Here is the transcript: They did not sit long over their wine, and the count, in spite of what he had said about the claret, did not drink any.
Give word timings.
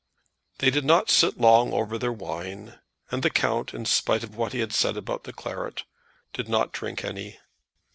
They 0.57 0.71
did 0.71 0.83
not 0.83 1.11
sit 1.11 1.39
long 1.39 1.73
over 1.73 1.99
their 1.99 2.11
wine, 2.11 2.79
and 3.11 3.21
the 3.21 3.29
count, 3.29 3.71
in 3.71 3.85
spite 3.85 4.23
of 4.23 4.35
what 4.35 4.51
he 4.51 4.57
had 4.59 4.73
said 4.73 4.97
about 4.97 5.25
the 5.25 5.31
claret, 5.31 5.83
did 6.33 6.49
not 6.49 6.71
drink 6.73 7.03
any. 7.05 7.37